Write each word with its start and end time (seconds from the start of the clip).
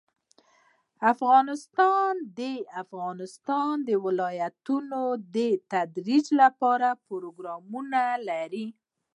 افغانستان 1.13 2.13
د 2.39 2.39
د 2.39 2.41
افغانستان 2.83 3.75
ولايتونه 4.05 4.99
د 5.35 5.37
ترویج 5.71 6.25
لپاره 6.41 6.87
پروګرامونه 7.07 8.01
لري. 8.29 8.67